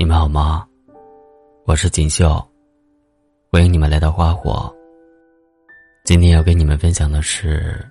[0.00, 0.66] 你们好吗？
[1.66, 2.42] 我是锦绣，
[3.52, 4.74] 欢迎你们来到花火。
[6.06, 7.86] 今天要跟你们分享的是，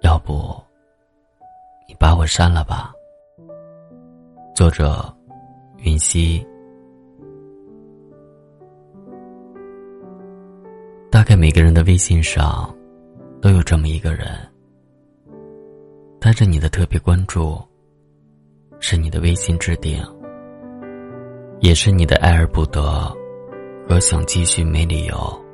[0.00, 0.60] 要不
[1.88, 2.92] 你把我删了吧。
[4.52, 5.16] 作者：
[5.76, 6.44] 云溪。
[11.08, 12.76] 大概每个人的微信上，
[13.40, 14.26] 都有这么一个人，
[16.18, 17.56] 带着你的特别关注。
[18.78, 20.04] 是你的微信置顶，
[21.60, 22.82] 也是你的爱而不得
[23.88, 25.44] 和想继续没理由。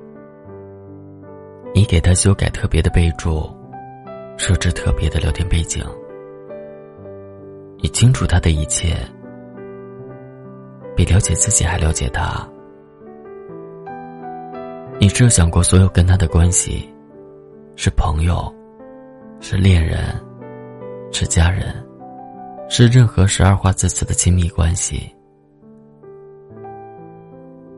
[1.74, 3.48] 你给他修改特别的备注，
[4.36, 5.82] 设置特别的聊天背景，
[7.78, 8.96] 你清楚他的一切，
[10.94, 12.46] 比了解自己还了解他。
[15.00, 16.92] 你设想过所有跟他的关系，
[17.74, 18.52] 是朋友，
[19.40, 19.98] 是恋人，
[21.10, 21.74] 是家人。
[22.68, 25.14] 是任何十二画字词的亲密关系，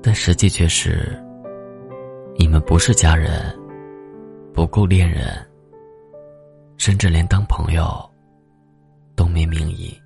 [0.06, 1.18] 但实际却是，
[2.36, 3.58] 你们不是家人，
[4.52, 5.24] 不够恋人，
[6.76, 7.88] 甚至连当朋友
[9.16, 9.98] 都没名义。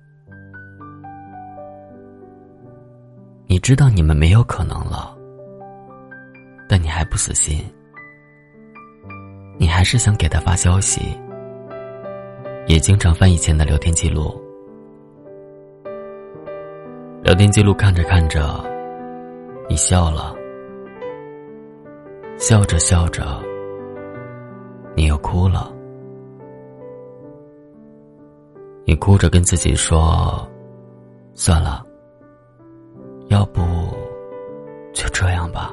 [3.45, 5.13] 你知道你们没有可能了，
[6.69, 7.59] 但你还不死心，
[9.57, 11.01] 你还是想给他发消息，
[12.67, 14.41] 也经常翻以前的聊天记录。
[17.21, 18.63] 聊天记录看着看着，
[19.69, 20.35] 你笑了，
[22.39, 23.39] 笑着笑着，
[24.95, 25.71] 你又哭了。
[28.83, 30.49] 你哭着跟自己说
[31.35, 31.85] ：“算了，
[33.27, 33.61] 要不
[34.91, 35.71] 就这样吧。”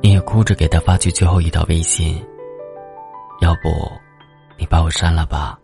[0.00, 2.24] 你也哭着给他发去最后一条微信
[3.42, 3.90] ：“要不
[4.56, 5.58] 你把我删了吧。”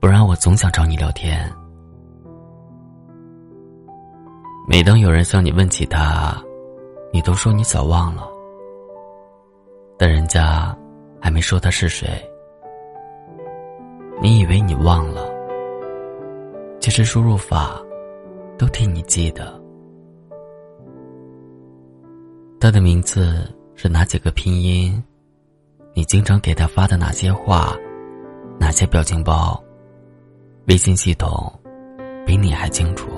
[0.00, 1.54] 不然我总想找你聊天。
[4.66, 6.42] 每当有人向你问起他，
[7.12, 8.26] 你都说你早忘了。
[9.98, 10.74] 但人家
[11.20, 12.08] 还没说他是谁，
[14.22, 15.28] 你以为你忘了，
[16.80, 17.78] 其实输入法
[18.56, 19.60] 都替你记得。
[22.58, 25.02] 他的名字是哪几个拼音？
[25.92, 27.76] 你经常给他发的哪些话？
[28.58, 29.62] 哪些表情包？
[30.68, 31.52] 微信系统
[32.24, 33.10] 比你还清楚。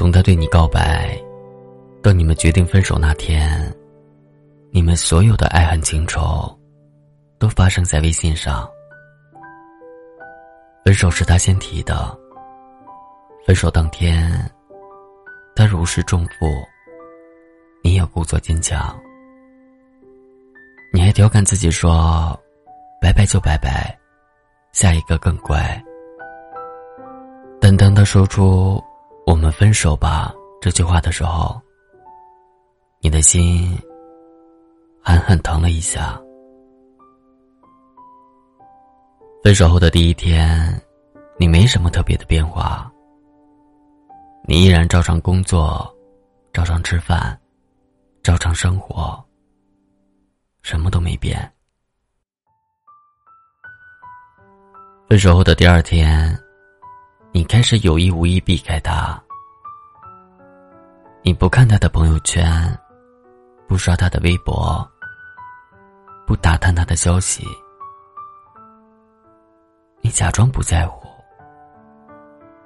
[0.00, 1.14] 从他对你告白，
[2.02, 3.70] 到你们决定分手那天，
[4.70, 6.58] 你们所有的爱恨情仇，
[7.38, 8.66] 都发生在微信上。
[10.86, 12.18] 分手是他先提的。
[13.46, 14.32] 分手当天，
[15.54, 16.46] 他如释重负，
[17.84, 18.98] 你也故作坚强。
[20.94, 22.34] 你还调侃自己说
[23.02, 23.94] ：“拜拜就拜拜。”
[24.72, 25.60] 下一个更乖。
[27.60, 28.82] 但当他说出
[29.26, 31.60] “我们分手吧”这句话的时候，
[33.00, 33.78] 你的心
[35.02, 36.20] 狠狠疼了一下。
[39.42, 40.78] 分手后的第一天，
[41.38, 42.92] 你没什么特别的变化。
[44.46, 45.90] 你依然照常工作，
[46.52, 47.38] 照常吃饭，
[48.22, 49.18] 照常生活，
[50.60, 51.50] 什么都没变。
[55.08, 56.38] 分手后的第二天，
[57.32, 59.22] 你开始有意无意避开他。
[61.22, 62.76] 你不看他的朋友圈，
[63.68, 64.88] 不刷他的微博，
[66.26, 67.46] 不打探他的消息，
[70.00, 71.06] 你假装不在乎，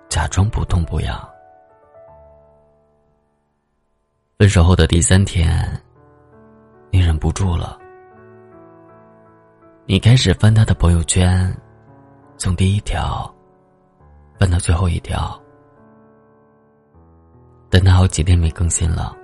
[0.08, 1.28] 假装不痛不痒。
[4.38, 5.66] 分手后的第三天，
[6.90, 7.78] 你忍不住了，
[9.84, 11.54] 你开始翻他的朋友圈。
[12.36, 13.33] 从第一条
[14.38, 15.40] 翻到最后一条，
[17.70, 19.16] 但他好几天没更新了。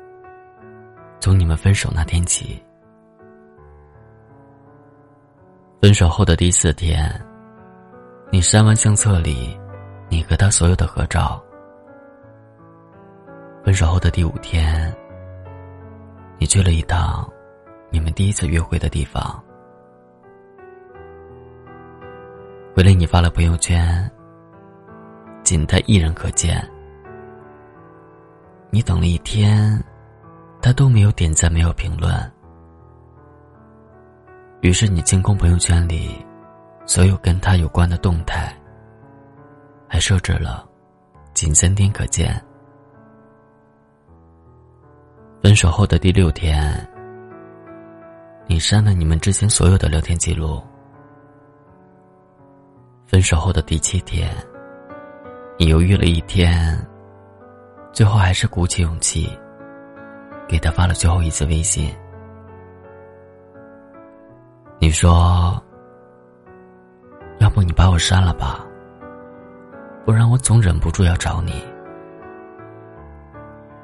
[1.21, 2.63] 从你们分手那天起，
[5.83, 7.13] 分手后的第四天，
[8.31, 9.59] 你删完相册里
[10.09, 11.43] 你和他所有的合照。
[13.63, 14.91] 分手后的第五天，
[16.39, 17.31] 你去了一趟
[17.91, 19.43] 你们第一次约会的地方。
[22.75, 24.11] 回来，你发了朋友圈，
[25.51, 26.65] 仅他一人可见。
[28.71, 29.85] 你等了一天，
[30.63, 32.15] 他都没有点赞，没有评论。
[34.61, 36.25] 于是你清空朋友圈里
[36.87, 38.57] 所有跟他有关的动态，
[39.89, 40.65] 还设置了
[41.35, 42.41] 仅三天可见。
[45.43, 46.89] 分手后的第六天，
[48.47, 50.63] 你删了你们之前所有的聊天记录。
[53.05, 54.33] 分手后的第七天，
[55.61, 56.75] 你犹豫了一天，
[57.93, 59.39] 最后还是鼓起勇气，
[60.49, 61.95] 给他发了最后一次微信。
[64.79, 65.63] 你说
[67.41, 68.65] ：“要不你把我删了吧，
[70.07, 71.63] 不然我总忍不住要找你。”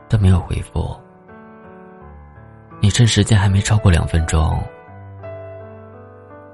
[0.08, 0.98] 他没有回复。
[2.80, 4.64] 你趁时间还没超过两分钟，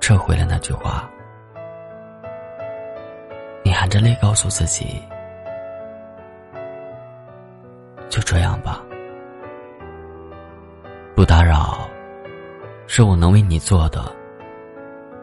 [0.00, 1.08] 撤回了那句话。
[3.62, 5.00] 你含着泪告诉自己
[8.12, 8.82] ：“就这样吧，
[11.16, 11.88] 不打扰，
[12.86, 14.04] 是我能为你做的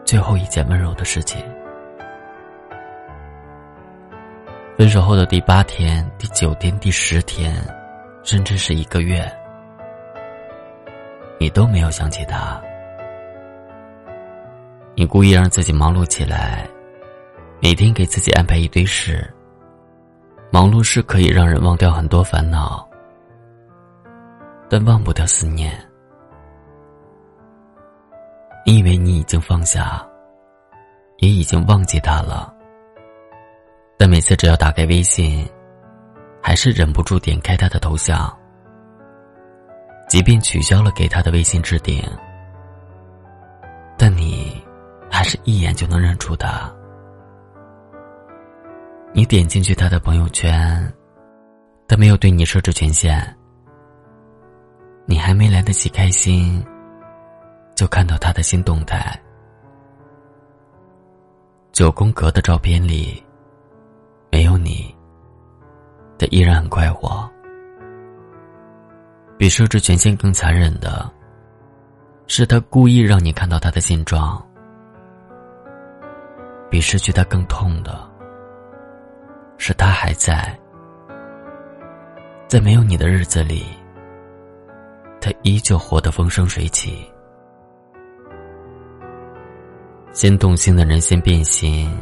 [0.04, 1.40] 最后一件温柔的事情。”
[4.76, 7.54] 分手后的第八天、第九天、第十天，
[8.24, 9.24] 甚至是一个月。
[11.38, 12.60] 你都没有想起他，
[14.96, 16.66] 你故意让自己忙碌起来，
[17.62, 19.32] 每天给自己安排一堆事。
[20.52, 22.84] 忙碌是可以让人忘掉很多烦恼，
[24.68, 25.72] 但忘不掉思念。
[28.66, 30.04] 你以为你已经放下，
[31.18, 32.52] 也已经忘记他了，
[33.96, 35.48] 但每次只要打开微信，
[36.42, 38.36] 还是忍不住点开他的头像。
[40.08, 42.02] 即便取消了给他的微信置顶，
[43.96, 44.60] 但你
[45.08, 46.70] 还是一眼就能认出他。
[49.12, 50.92] 你点进去他的朋友圈，
[51.88, 53.36] 他没有对你设置权限。
[55.04, 56.64] 你还没来得及开心，
[57.74, 59.20] 就看到他的新动态。
[61.72, 63.20] 九宫格的照片里，
[64.30, 64.94] 没有你，
[66.18, 67.28] 他依然很快活。
[69.36, 71.10] 比设置权限更残忍的，
[72.26, 74.40] 是他故意让你看到他的现状；
[76.70, 78.09] 比失去他更痛的，
[79.62, 80.58] 是他还在，
[82.48, 83.66] 在没有你的日子里，
[85.20, 87.06] 他依旧活得风生水起。
[90.12, 91.94] 先动心的人先变心，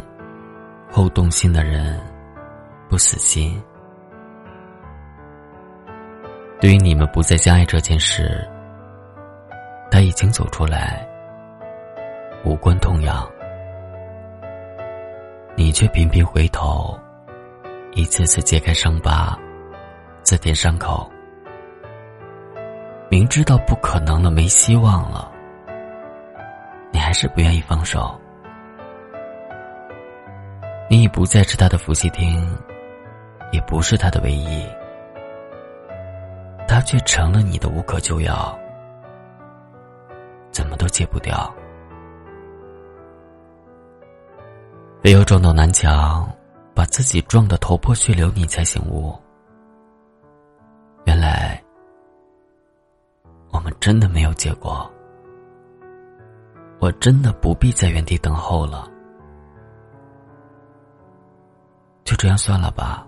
[0.89, 2.01] 后动心的人
[2.89, 3.61] 不死心。
[6.61, 8.49] 对于你们不再相爱这件事，
[9.91, 11.05] 他已经走出来，
[12.45, 13.29] 无关痛痒，
[15.57, 16.97] 你却频频回头，
[17.93, 19.37] 一次次揭开伤疤，
[20.23, 21.11] 自舔伤口。
[23.11, 25.33] 明知道不可能了，没希望了，
[26.93, 28.19] 你还是不愿意放手。
[30.91, 32.47] 你已不再是他的伏羲听，
[33.51, 34.67] 也不是他的唯一。
[36.69, 38.57] 他却成了你的无可救药，
[40.51, 41.53] 怎么都戒不掉。
[45.03, 46.31] 非要撞到南墙，
[46.79, 49.13] 把自己撞得头破血流，你才醒悟。
[51.07, 51.61] 原来，
[53.51, 54.89] 我们真的没有结果。
[56.79, 58.89] 我真的不必在原地等候了，
[62.05, 63.05] 就这样算了吧。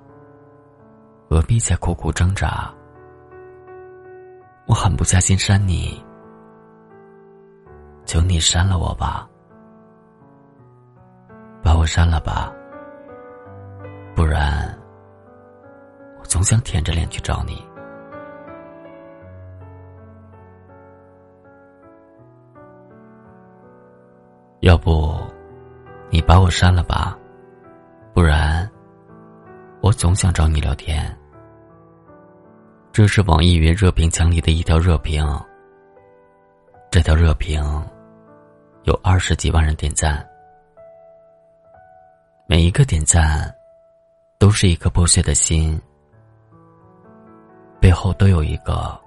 [1.29, 2.75] 何必再苦苦挣扎？
[4.67, 6.05] 我狠不下心删你，
[8.05, 9.31] 求你删了我吧，
[11.63, 12.53] 把我删了吧，
[14.21, 14.79] 不然
[16.19, 17.67] 我总想舔着脸去找你。
[24.61, 25.19] 要不，
[26.11, 27.19] 你把我删了吧，
[28.13, 28.71] 不然
[29.81, 31.19] 我总想找你聊天。
[32.93, 35.27] 这是网易云热评墙里的一条热评。
[36.91, 37.65] 这条热评
[38.83, 40.23] 有二十几万人点赞，
[42.45, 43.51] 每一个点赞
[44.41, 45.79] 都是一颗破碎的心，
[47.79, 48.99] 背后都有一个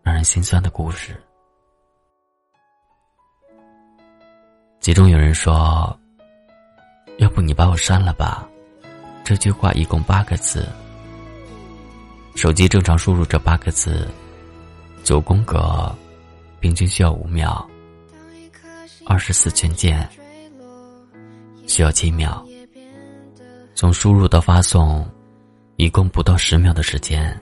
[0.00, 1.20] 让人心酸的故事。
[4.78, 5.98] 其中有人说
[7.18, 8.48] ：“要不你把我删了吧？”
[9.24, 10.68] 这句话一共八个字。
[12.36, 14.08] 手机正常输入这八个字，
[15.02, 15.92] 九宫格，
[16.60, 17.68] 平均需要五秒。
[19.04, 20.08] 二十四全键
[21.66, 22.46] 需要七秒。
[23.78, 25.08] 从输入到发送，
[25.76, 27.40] 一共不到十秒的时间。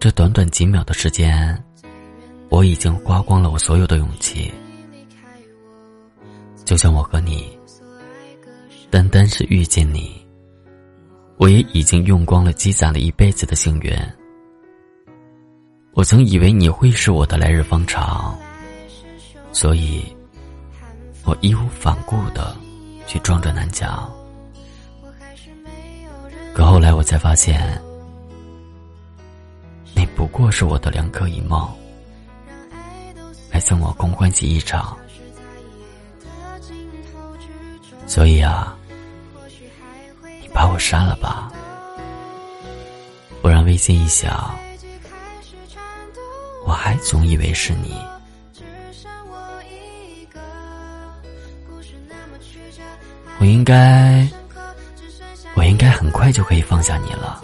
[0.00, 1.62] 这短短几秒的时间，
[2.48, 4.50] 我已经花光了我所有的勇气。
[6.64, 7.54] 就像我和你，
[8.88, 10.26] 单单是遇见你。
[11.36, 13.94] 我也已经用光了积攒了一辈子的幸运。
[15.92, 18.34] 我曾以为你会是我的来日方长，
[19.52, 20.02] 所以，
[21.26, 22.56] 我义无反顾的
[23.06, 24.10] 去撞着南墙。
[26.82, 27.80] 后来我才发现，
[29.94, 31.72] 你不过是我的两可一梦，
[33.48, 34.98] 还赠我空欢喜一场。
[38.04, 38.76] 所以啊，
[40.40, 41.52] 你把我删了吧，
[43.40, 44.52] 不然微信一响，
[46.66, 47.96] 我还总以为是你。
[53.38, 54.28] 我应该，
[55.82, 57.42] 该很快就可以放下你了，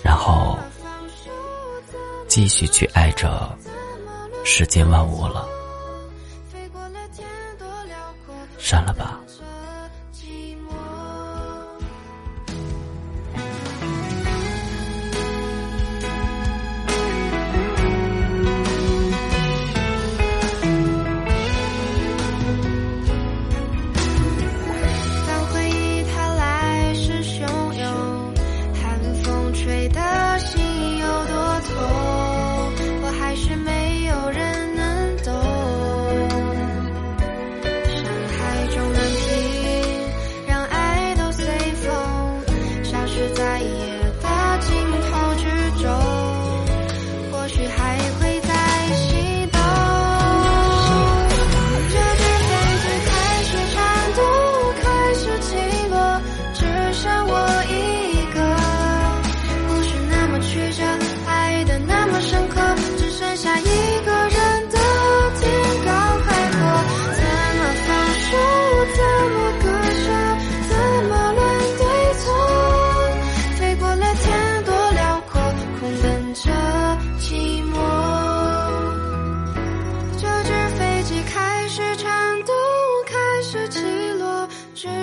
[0.00, 0.56] 然后
[2.28, 3.52] 继续去爱着
[4.44, 5.44] 世间万物了。
[8.58, 9.18] 删了吧。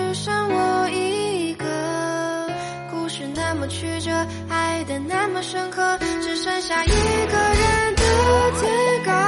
[0.06, 1.64] 只剩我一个，
[2.92, 4.12] 故事那么曲折，
[4.48, 8.02] 爱的那么深刻，只剩下一个人的
[8.52, 8.66] 自
[9.04, 9.25] 告。